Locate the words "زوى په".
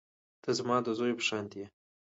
0.97-1.23